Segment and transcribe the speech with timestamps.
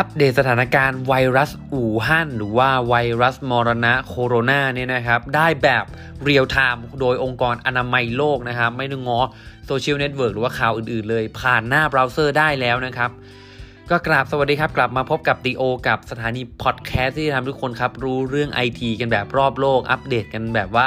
[0.00, 5.84] อัปเดตสถานการณ์ไวรัสอู่ฮั่นหรือว่าไวรัสมรณะโคโรนาเนี่ยนะครับได้แบบ
[6.24, 9.20] real-time โดยองค์กรอนามัยโลกนะครับไม่ต้องง้อ
[9.66, 13.10] social network หรือว่าข่าวอื่นๆเลย ผ่านหน้าเบราว์เซอร์ได้แล้วนะครับ
[13.90, 20.86] ก็กราบสวัสดีครับ กลับมาพบกับตีโอ กับสถานีพอดแคสต์ที่ทำทุกคนครับ รู้เรื่องไอทีกันแบบรอบโลก อัปเดตกันแบบว่า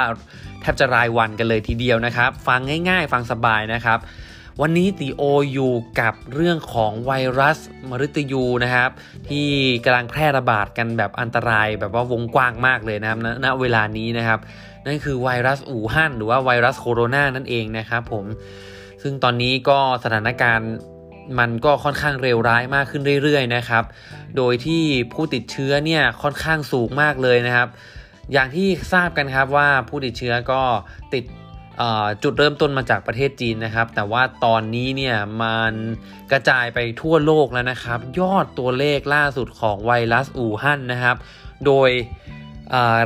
[0.60, 3.98] แทบจะรายวันกันเลยทีเดียวนะครับ ฟังง่ายๆ ฟังสบายนะครับ
[4.60, 5.22] วันนี้ตีโอ
[5.52, 7.58] อยู่กับเรื่องของไวรัส
[7.90, 8.90] มฤตยูนะครับ
[9.28, 9.48] ที่
[9.84, 14.40] กำลังแพร่ระบาดกันแบบอันตรายแบบว่าวงกว้างมากเลยนะครับณณเวลานี้นะครับ
[14.86, 18.24] นั่นคือไวรัสอู่ฮั่นหรือว่าไวรัสโคโรนานั่นเองนะครับผม
[19.02, 20.70] ซึ่งตอนนี้ก็สถานการณ์
[21.38, 23.84] มันก็ค่อนข้างเร็วร้ายมากขึ้นเรื่อยๆนะครับ
[24.36, 27.68] โดยที่ผู้ติดเชื้อเนี่ยค่อนข้างสูงมากเลยนะครับ
[28.32, 30.62] อย่างที่ทราบกันครับว่าผู้ติดเชื้อก็
[31.14, 31.24] ติด
[32.22, 35.72] จุดเริ่มต้นมาจากประเทศจีนนะครับ แต่ว่าตอนนี้เนี่ยมัน
[36.32, 41.16] กระจายไปทั่วโลกแล้วนะครับ ยอดตัวเลขล่าสุดของไวรัสอู่ฮั่นนะครับ
[41.66, 41.90] โดย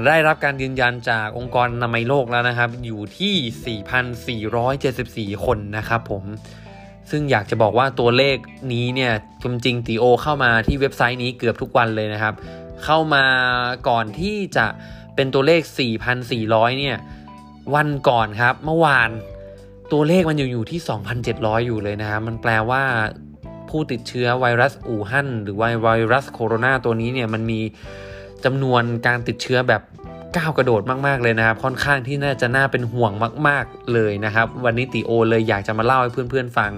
[0.06, 6.24] ได้รับการยืนยันจากองค์กรนามัยโลกแล้วนะครับ อยู่ที่ 4,474 คนนะครับผม
[7.10, 8.36] ซึ่งอยากจะบอกว่าตัวเลข
[8.72, 12.34] นี้เนี่ยจริงๆตีโอเข้ามาที่เว็บไซต์นี้เกือบทุกวันเลยนะครับ
[12.84, 13.24] เข้ามา
[13.88, 14.66] ก่อนที่จะ
[15.14, 15.60] เป็นตัวเลข
[16.20, 16.96] 4,400 เนี่ย
[17.74, 19.10] วันก่อนครับ เมื่อวาน
[19.92, 20.80] ตัวเลขมันอยู่อยู่ที่
[21.22, 22.82] 2,700 อยู่เลยนะครับมันแปลว่า
[23.68, 27.60] ผู้ติดเชื้อไวรัสอู่ฮั่นหรือว่าไวรัสโคโรนาตัวนี้เนี่ยมันมี
[28.44, 29.82] จำนวนการติดเชื้อแบบ
[30.36, 33.12] ก้าวกระโดดมากๆเลยนะครับ ค่อนข้างที่น่าจะน่าเป็นห่วง
[33.48, 36.72] มาก ๆเลยนะครับ วันนี้ติโอเลยอยากจะมาเล่าให้เพื่อนๆฟัง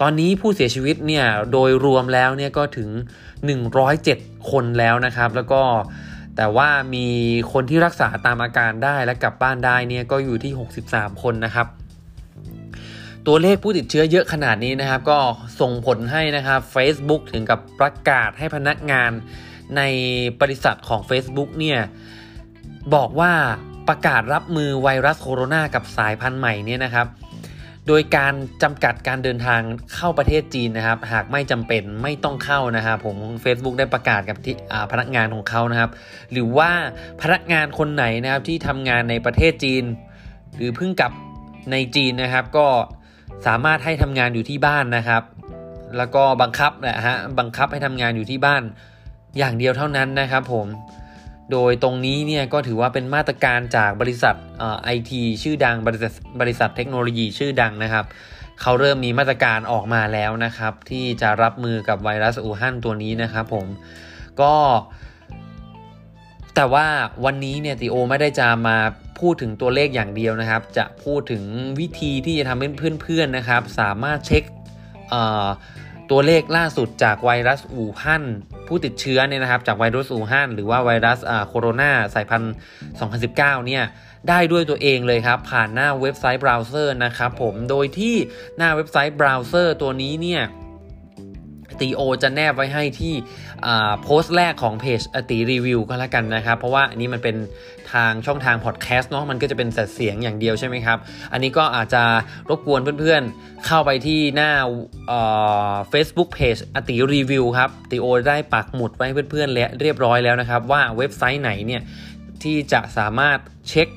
[0.00, 2.88] ตอนนี้ผู้เสียชีวิตเนี่ยโดยรวมแล้วเนี่ยก็ถึง
[3.70, 5.62] 107 คนแล้วนะครับ แล้วก็
[6.36, 7.06] แต่ว่ามี
[7.52, 10.52] คนที่รักษาตามอาการได้และกลับบ้านได้เนี่ยก็อยู่ที่
[10.88, 11.66] 63 คนนะครับ
[13.26, 15.18] ตัวเลขผู้ติดเชื้อเยอะขนาดนี้นะครับ ก็
[15.60, 19.10] ส่งผลให้นะครับ Facebook ถึงกับประกาศให้พนักงาน
[19.76, 19.82] ใน
[20.40, 21.80] บริษัทของ Facebook เนี่ย
[22.94, 23.32] บอกว่า
[23.88, 27.06] ประกาศรับมือไวรัสโคโรนากับสายพันธุ์ใหม่เนี่ยนะครับ
[27.86, 29.60] โดยการจำกัดการเดินทาง
[29.94, 34.54] เข้าประเทศจีนนะครับ หากไม่จำเป็นไม่ต้องเข้านะครับผม Facebook ได้ประกาศกับที่
[34.92, 35.90] พนักงานของเขานะครับ
[36.32, 36.70] หรือว่า
[37.22, 39.84] พนักงานคนไหนนะครับที่ทำงานในประเทศจีน
[40.56, 41.12] หรือเพิ่งกลับ
[41.72, 42.66] ในจีนนะครับ ก็
[43.46, 45.22] สามารถให้ทำงานอยู่ที่บ้านนะครับ
[45.96, 48.62] แล้วก็บังคับนะฮะบังคับให้ทำงานอยู่ที่บ้าน
[49.38, 50.66] อย่างเดียวเท่านั้นนะครับผม
[51.52, 54.34] โดยตรงนี้เนี่ยก็ถือว่าเป็นมาตรการจากบริษัท
[54.84, 58.04] ไอทีชื่อดังบริษัทบริษัทเทคโนโลยีชื่อดังนะครับ
[58.60, 63.66] เขาเริ่มมีมาตรการออกมาแล้วนะครับ ที่จะรับมือกับไวรัสอู่ฮั่นตัวนี้นะครับผม
[64.40, 64.54] ก็
[66.54, 66.86] แต่ว่า
[67.24, 68.76] วันนี้เนี่ยติโอไม่ได้จะมา
[69.20, 71.42] พูดถึงตัวเลขอย่างเดียวนะครับ จะพูดถึง
[71.80, 72.68] วิธีที่จะทำให้
[73.02, 74.44] เพื่อนๆนะครับ สามารถเช็ค
[76.10, 78.24] ตัวเลขล่าสุดจากไวรัสอู่ฮั่น
[78.66, 81.18] ผู้ติดเชื้อเนี่ยนะครับจากไวรัสอู่ฮั่นหรือว่าไวรัส
[81.48, 82.54] โคโรนาสายพันธุ์
[83.10, 83.84] 2019 เนี่ย
[84.28, 88.14] ได้ด้วยตัวเองเลยครับ ผ่านหน้าเว็บไซต์เบราว์เซอร์นะครับผมโดยที่
[88.56, 90.42] หน้าเว็บไซต์เบราว์เซอร์ตัวนี้เนี่ย
[91.80, 93.14] ตีโอจะแนบไว้ให้ที่
[94.02, 97.36] โพสต์แรกของเพจอติรีวิวก็แล้วกันนะครับ เพราะว่าอันนี้มันเป็น
[97.92, 100.98] ทางช่องทางพอดแคสต์เนาะมันก็จะเป็นแต่เสียงอย่างเดียวใช่ไหมครับ
[101.32, 102.02] อันนี้ก็อาจจะ
[102.50, 104.50] รบกวนเพื่อนๆ เข้าไปที่หน้า
[105.90, 111.82] เฟซบุ๊กเพจอติรีวิวครับตีโอได้ปักหมุดไว้เพื่อนๆแล้วเรียบร้อยแล้วนะครับ ว่าเว็บไซต์ไหนเนี่ย
[112.42, 113.38] ที่จะสามารถ
[113.68, 113.88] เช็ค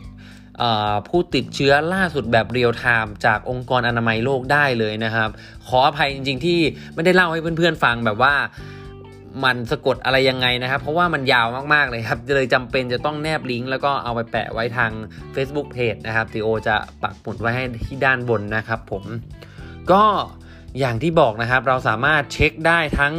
[1.08, 5.30] ผู้ติดเชื้อล่าสุดแบบเรียลไทม์จากองค์กรอนามัยโลกได้เลยนะครับ
[5.68, 6.60] ขออภัยจริง ๆ ที่
[6.94, 8.36] ไม่ได้เล่าให้เพื่อนๆฟังแบบว่า
[9.44, 14.92] มันสะกดอะไรยังไงนะครับ เพราะว่ามันยาวมากๆเลยครับเลยจำเป็นจะต้องแนบลิงก์แล้วก็เอาไปแปะไว้ทาง
[15.36, 19.04] Facebook Page นะครับทีโอจะปักหมุดไว้ให้ที่ด้านบนนะครับผม
[19.92, 20.04] ก็
[20.80, 23.14] อย่างที่บอกนะครับเราสามารถเช็คได้ทั้ง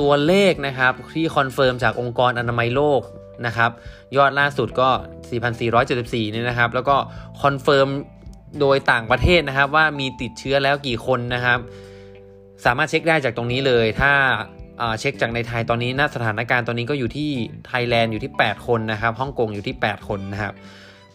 [0.00, 3.00] ตัวเลขนะครับที่ confirm จากองค์กรอนามัยโลก
[3.46, 3.70] นะครับ
[4.16, 4.90] ยอดล่าสุดก็
[5.60, 6.96] 4,474เนี่ยนะครับ แล้วก็
[7.42, 7.88] confirm
[8.60, 11.58] โดยต่างประเทศนะครับว่ามีติดเชื้อแล้วกี่คนนะครับ
[12.64, 14.12] สามารถเช็คได้จากตรงนี้เลย ถ้า
[15.00, 17.30] เช็คจากในไทยตอนนี้หน้าสถานการณ์ตอนนี้ก็อยู่ที่
[17.66, 20.54] ไทยแลนด์อยู่ที่ 8 คนนะครับฮ่องกงอยู่ที่ 8 คนนะครับ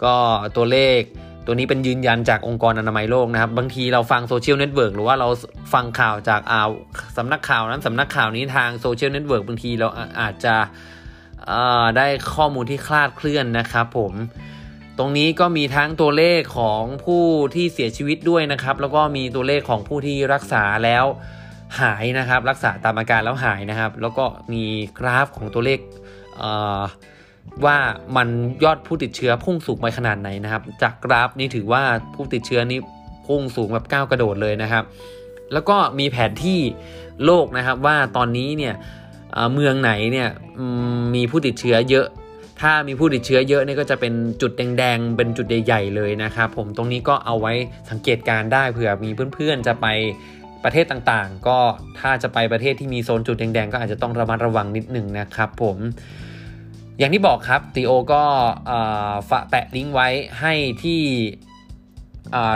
[0.04, 0.16] ก็
[0.56, 1.02] ตัวเลข
[1.46, 5.28] ตัวนี้เป็นยืนยันจากองค์กรอนามัยโลกนะครับ บางทีเราฟัง social network หรือว่าเรา
[5.74, 6.60] ฟังข่าวจากอ่า
[7.18, 9.88] สำนักข่าวนั้นสำนักข่าวนี้ทาง social network บางทีเรา
[10.22, 10.56] อาจจะ
[11.98, 14.13] ได้ข้อมูลที่คลาดเคลื่อนนะครับผม
[14.98, 17.24] ตรงนี้ก็มีทั้งตัวเลขของผู้
[17.56, 21.06] ที่เสียชีวิตด้วยนะครับ แล้วก็มีตัวเลขของผู้ที่รักษาแล้ว
[21.81, 24.63] หายนะครับ รักษาตามอาการแล้วหายนะครับ แล้วก็มี
[25.00, 25.80] กราฟของตัวเลข
[27.66, 27.78] ว่า
[28.18, 28.28] มัน
[28.63, 32.80] ยอดผู้ติดเชื้อพุ่งสูงไปขนาดไหนนะครับ จากกราฟนี้ถือว่าผู้ติดเชื้อนี้
[33.28, 34.84] พุ่งสูงแบบก้าวกระโดดเลยนะครับ
[35.54, 36.60] แล้วก็มีแผนที่
[37.25, 38.74] โลกนะครับว่าตอนนี้เนี่ย
[39.54, 40.30] เมืองไหนเนี่ย
[41.16, 42.08] มีผู้ติดเชื้อเยอะ
[42.62, 47.54] ถ้ามีผู้ติดเชื้อเยอะนี่ก็จะเป็นจุดแดงๆ เป็นจุดใหญ่ๆเลยนะครับผมตรงนี้ก็เอาไว้
[47.90, 49.88] สังเกตการได้เผื่อมีเพื่อนๆจะไป
[50.64, 51.58] ประเทศต่างๆ ก็
[52.00, 55.78] ถ้าจะไปประเทศที่มีโซนจุดแดงๆ ก็อาจจะต้องระมัดระวังนิดหนึ่งนะครับผม
[57.00, 58.24] อย่างที่บอกครับตีโอก็
[59.50, 60.08] แปะลิงก์ไว้
[60.40, 60.54] ให้
[60.84, 61.02] ที่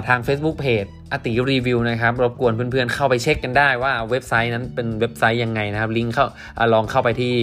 [0.08, 6.26] ทาง Facebook Page อติรีวิวนะครับ รบกวนเพื่อนๆเข้าไปเช็คกันได้ว่าเว็บไซต์นั้นเป็นเว็บไซต์ยังไงนะครับ ลิงก์เข้า
[6.58, 7.34] อลองเข้าไปที่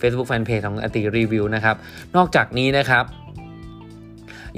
[0.00, 1.76] Facebook Fanpage ของอติรีวิวนะครับ
[2.16, 3.04] นอกจากนี้นะครับ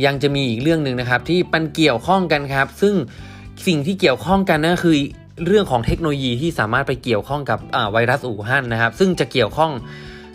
[0.05, 2.95] ยังจะมีอีกเรื่องหนึ่งนะครับที่มันเกี่ยวข้องกันครับ ซึ่ง
[3.67, 4.97] สิ่งที่เกี่ยวข้องกันนั่นคือ
[5.47, 7.59] เรื่องของเทคโนโลยีที่สามารถไปเกี่ยวข้องกับ
[7.93, 9.71] ไวรัสอู่ฮั่นนะครับ ซึ่งจะเกี่ยวข้อง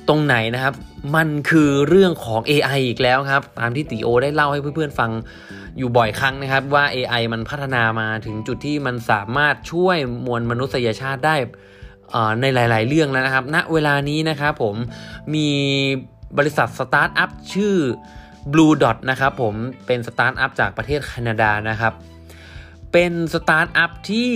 [0.08, 0.74] ตรงไหนนะครับ
[1.16, 5.12] มันคือเรื่องของ AI อีกแล้วครับ ตามที่ติโอได้เล่าให้เพื่อนๆฟัง
[5.78, 11.36] อยู่บ่อยครั้งนะครับ ว่า AI มันพัฒนามาถึงจุดที่มันสามารถช่วยมวลมนุษยชาติได้
[12.42, 14.76] ในหลาย ๆ เรื่องแล้วนะครับณเวลานี้นะครับผม
[15.36, 15.50] มี
[16.38, 17.76] บริษัทสตาร์ทอัพชื่อ
[18.52, 19.54] Blue Dot นะครับผม
[19.88, 21.94] เป็นสตาร์ทอัพจากประเทศแคนาดานะครับ
[22.94, 24.32] เป็นสตาร์ทอัพที่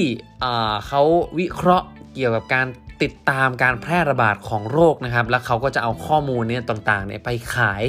[0.87, 1.01] เขา
[1.39, 2.67] วิเคราะห์เกี่ยวกับการ
[3.03, 7.83] ติดตามการแพร่ระบาดของโรคนะครับ แล้วเขาก็จะเอาข้อมูลเนี่ยต่างๆเนี่ยไปขาย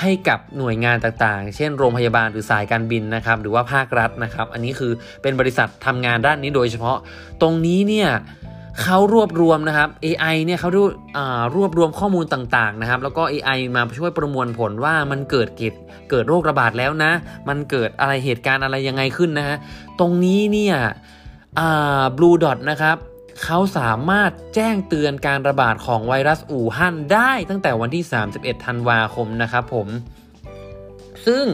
[0.00, 4.92] ให้กับหน่วยงานต่างๆ เช่นโรงพยาบาลหรือสายการบินนะครับ หรือว่าภาครัฐนะครับ อันนี้คือ
[5.22, 6.96] เป็นบริษัททำงานด้านนี้โดยเฉพาะ
[7.40, 8.10] ตรงนี้เนี่ย
[8.82, 10.82] เขารวบรวมนะครับ AI เนี่ยเขาดู
[11.56, 15.74] รวบรวมข้อมูลต่างๆนะครับ แล้วก็ AI มาช่วยประมวลผลว่ามันเกิดเกิด
[16.10, 17.12] เกิดโรคระบาดแล้วนะ
[17.48, 19.56] มันเกิดอะไรเหตุการณ์อะไรยังไงขึ้นนะฮะ
[20.00, 20.76] ตรงนี้เนี่ย
[22.16, 22.96] บลูดอทนะครับ
[23.44, 28.04] เขาสามารถแจ้งเตือนการระบาดของไวรัสอู่ฮั่นได้ตั้งแต่วันที่
[28.34, 29.88] 31 ธันวาคมนะครับผม
[31.26, 31.44] ซึ่ง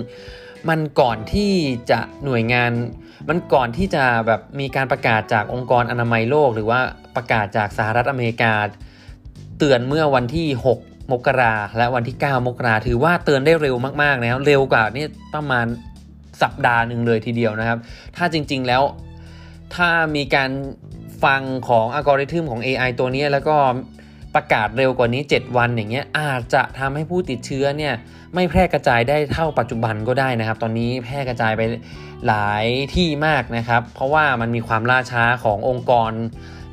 [0.69, 1.53] มันก่อนที่
[1.91, 2.73] จะหน่วยงาน
[3.29, 6.81] มันก่อนที่จะแบบมีการประกาศจากองค์กรอนามัยโลก หรือว่า
[7.17, 8.53] ประกาศจากสหรัฐอเมริกา
[9.59, 10.49] เตือนเมื่อวันที่
[10.81, 15.67] 6 มกราและวันที่ 9 มกราถือว่าเตือนได้เร็วมากๆนะครับเร็วกว่านี่ประมาณ
[16.43, 17.79] สัปดาห์หนึ่งเลยทีเดียวนะครับ
[18.17, 18.83] ถ้าจริงๆแล้ว
[19.75, 20.51] ถ้ามีการ
[21.25, 23.57] ฟังของอัลกอริทึมของ AI ตัวนี้แล้วก็
[24.35, 27.95] ประกาศเร็วกว่านี้ 7 วันอย่างเงี้ยอาจจะทำให้ผู้ติดเชื้อเนี่ย
[28.35, 31.63] ไม่แพร่กระจายได้เท่าปัจจุบันก็ได้นะครับ ตอนนี้แพร่กระจายไป
[32.27, 36.13] หลายที่มากนะครับ เพราะว่ามันมีความล่าช้าขององค์กร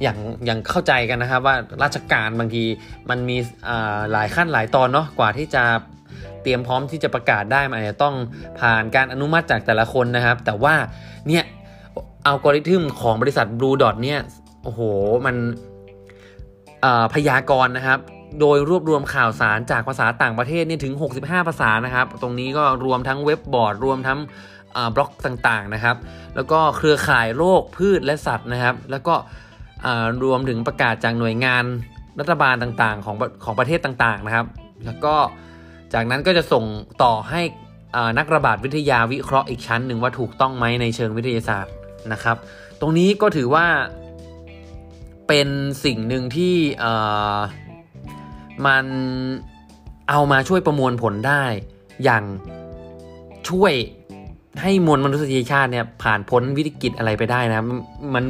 [0.01, 2.63] อย่างอย่างเข้าใจกันนะครับว่าราชการบางที
[3.10, 3.38] มันมี
[4.12, 5.63] หลายขั้นหลายตอนเนาะกว่าที่จะ
[6.42, 8.16] เตรียมพร้อมที่จะประกาศได้มันอาจจะต้อง
[8.60, 10.75] ผ่านการอนุมัติจากแต่ละคนนะครับ แต่ว่า
[11.28, 11.44] เนี่ย
[12.25, 14.20] อัลกอริทึมของบริษัท Blue Dot เนี่ย
[14.64, 14.81] โอ้โห
[15.25, 15.36] มัน
[17.14, 18.00] พยากรณ์นะครับ
[18.40, 24.20] โดยรวบรวมข่าวสารจากภาษาต่างประเทศนี่ถึง 65 ภาษานะครับ ตรงนี้ก็รวมทั้งเว็บบอร์ด รวมทั้ง
[24.96, 25.96] บล็อกต่างๆนะครับ
[26.36, 29.16] แล้วก็เครือข่ายโรคพืชและสัตว์นะครับ แล้วก็
[30.24, 31.64] รวมถึงประกาศจากหน่วยงาน
[32.20, 34.46] รัฐบาลต่างๆ ของของประเทศต่างๆนะครับ
[34.86, 35.16] แล้วก็
[35.94, 36.66] จากนั้นก็จะส่ง
[37.04, 37.42] ต่อให้
[38.18, 41.74] นักระบาดวิทยาวิเคราะห์อีกชั้นหนึ่งว่าถูกต้องไหมในเชิงวิทยาศาสตร์
[42.14, 42.38] นะครับ
[42.82, 43.68] ตรงนี้ก็ถือว่า
[45.28, 45.48] เป็น
[45.86, 46.56] สิ่งหนึ่งที่
[48.66, 48.86] มัน
[50.10, 51.44] เอามาช่วยประมวลผลได้
[52.04, 52.24] อย่าง
[53.50, 53.74] ช่วย
[54.62, 57.66] ให้มวลมนุษยชาติเนี่ยผ่านพ้นวิกฤตอะไรไปได้นะ
[58.14, 58.24] มัน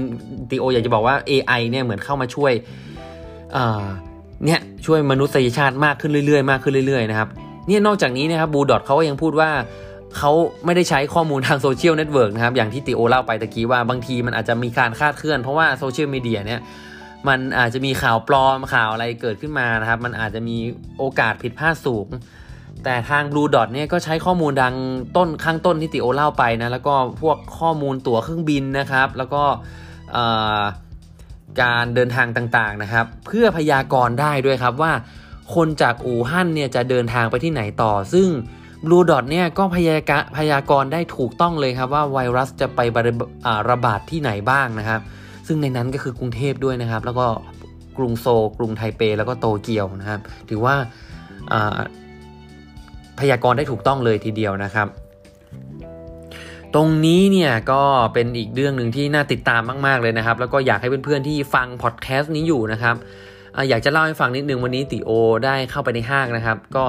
[0.49, 2.51] ตีโออยากจะบอกว่า AI เนี่ยเหมือนเข้ามาช่วย
[4.45, 7.29] เนี่ยช่วยมนุษยชาติมากขึ้นเรื่อยๆ มากขึ้นเรื่อยๆนะครับ
[7.67, 9.49] เนี่ยนอกจากนี้นะครับ Blue Dot เขาก็ยังพูดว่า
[10.17, 10.31] เขา
[10.65, 16.61] ไม่ได้ใช้ข้อมูลทาง social network นะครับ อย่างที่ติโอเล่าไปตะกี้ว่าบางทีมันอาจจะมีการคลาดเคลื่อน เพราะว่า social media เนี่ย
[17.27, 20.57] มันอาจจะมีข่าวปลอมข่าวอะไรเกิดขึ้นมานะครับ มันอาจจะมี
[20.97, 22.07] โอกาสผิดพลาดสูง
[22.83, 24.75] แต่ทาง Blue Dot เนี่ยก็ใช้ข้อมูลดัง
[25.15, 29.43] ต้นข้างต้นที่ติโอเล่าไปนะ แล้วก็พวกข้อมูลตั๋วเครื่องบินนะครับ แล้วก็
[31.61, 34.91] การเดินทางต่างๆนะครับ เพื่อพยากรณ์ได้ด้วยครับว่า
[35.55, 38.27] คนจากอู่ฮั่นเนี่ยจะเดินทางไปที่ไหนต่อซึ่ง
[38.85, 42.79] Blue Dot เนี่ยก็พยากะพยากรณ์ได้ถูกต้องเลยครับว่าไวรัสจะไป
[43.69, 45.01] ระบาดที่ไหนบ้างนะครับ
[45.47, 47.25] ซึ่งในนั้นก็คือกรุงเทพด้วยนะครับ แล้วก็
[47.97, 50.75] กรุงโซกรุงไทเป แล้วก็โตเกียวนะครับ ถือว่า
[53.19, 54.87] พยากรณ์ได้ถูกต้องเลยทีเดียวนะครับ
[56.73, 57.81] ตรงนี้เนี่ยก็
[58.13, 62.95] เป็นอีกเรื่องหนึ่งที่น่าติดตามมาก ๆ เลยนะครับ แล้วก็อยากให้เพื่อนๆที่ฟังพอดแคสต์นี้อยู่นะครับ
[63.69, 65.11] อยากจะเล่าให้ฟังนิดนึงวันนี้ติโอ
[65.45, 66.85] ได้เข้าไปในห้างนะครับ ก็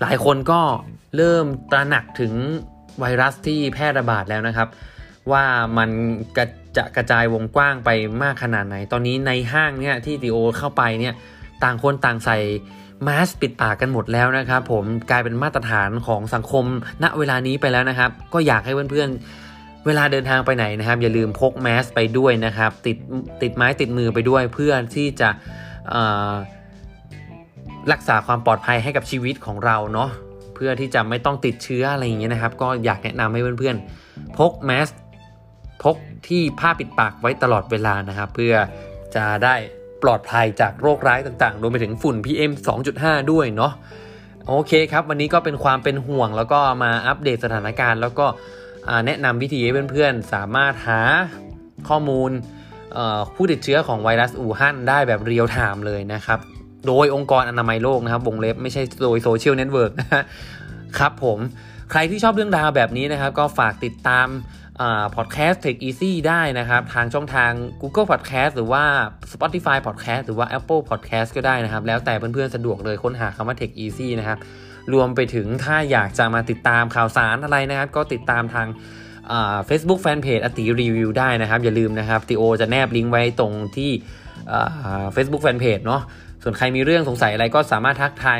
[0.00, 0.60] หลายคนก็
[1.16, 2.32] เริ่มตระหนักถึง
[3.00, 4.68] ไวรัสที่แพร่ระบาดแล้วนะครับ
[5.32, 5.44] ว่า
[5.78, 5.90] มัน
[6.36, 6.46] กระ
[6.76, 7.90] จะกระจายวงกว้างไป
[8.22, 11.14] มากขนาดไหน ตอนนี้ในห้างเนี่ยที่ติโอเข้าไปเนี่ย
[11.64, 12.38] ต่างคนต่างใส่
[13.06, 16.64] มาสปิดปากกันหมดแล้วนะครับ ผมกลายเป็นมาตรฐานของสังคม
[17.02, 22.96] ณเวลานี้ไปแล้วนะครับ ก็อยากให้เพื่อนๆ เวลาเดินทางไปไหนนะครับ อย่าลืมพกแมสไปด้วยนะครับ ติด
[23.42, 25.28] ติดไม้ติดมือไปด้วยเพื่อที่จะ
[27.92, 30.10] รักษาความปลอดภัยให้กับชีวิตของเราเนาะ
[30.56, 34.88] เพื่อที่จะไม่ต้องติดเชื้ออะไรอย่างเงี้ยนะครับ ก็อยากแนะนำให้เพื่อนๆ พกแมสก์
[35.82, 35.96] พก
[36.28, 38.54] ที่ผ้าปิดปากไว้ตลอดเวลานะครับ เพื่อ
[39.16, 39.54] จะได้
[40.02, 42.52] ปลอดภัยจากโรคร้ายต่างๆ รวมไปถึงฝุ่น PM
[42.90, 43.72] 2.5 ด้วยเนาะ
[44.48, 48.26] โอเคครับ วันนี้ก็เป็นความเป็นห่วงแล้วก็มาอัปเดตสถานการณ์ แล้วก็
[49.06, 51.00] แนะนำวิธีให้เพื่อนๆ สามารถหา
[51.88, 52.30] ข้อมูล
[53.34, 56.38] ผู้ติดเชื้อของไวรัสอู่ฮั่นได้แบบ real time เลยนะครับ
[56.86, 60.08] โดยองค์กรอนามัยโลกนะครับวงเล็บไม่ใช่โดย social network นะ
[60.98, 61.38] ครับผม
[61.90, 64.28] ใครที่ชอบเรื่องราวแบบนี้นะครับ ก็ฝากติดตาม
[65.16, 68.84] พอดแคสต์ Tech Easy ได้นะครับ ทางช่องทาง Google Podcast หรือว่า
[69.32, 74.38] Spotify Podcast หรือว่า Apple Podcast ก็ได้นะครับ แล้วแต่เพื่อนๆสะดวกเลยค้นหาคำว่า Tech Easy นะครับ
[74.92, 78.68] รวมไปถึงถ้าอยากจะมาติดตามข่าวสารอะไรนะครับ ก็ติดตามทาง
[79.66, 83.90] เฟซบุ๊กแฟนเพจอติรีวิวได้นะครับ อย่าลืมนะครับติโอจะแนบลิงก์ไว้ตรงที่
[85.12, 86.02] เฟซบุ๊กแฟนเพจเนาะ
[86.48, 88.38] ส่วนใครมีเรื่องสงสัยอะไรก็สามารถทักทาย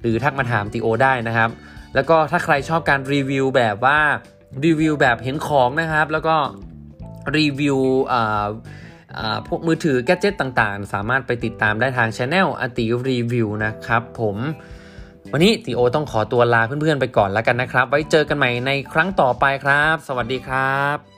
[0.00, 1.50] หรือทักมาถามติโอได้นะครับ
[1.94, 3.98] แล้วก็ถ้าใครชอบการรีวิวแบบว่า
[4.64, 6.34] รีวิวแบบเห็นของนะครับ แล้วก็
[7.36, 7.78] รีวิว
[9.48, 14.36] พวกมือถือแกจิตต่างๆ สามารถไปติดตามได้ทางช anel อติรีวิวนะครับผม
[15.32, 21.13] วันนี้ตีโอต้องขอตัวลาเพื่อนๆไปก่อนแล้วกันนะครับ ไว้เจอกันใหม่ในครั้งต่อไปครับ สวัสดีครับ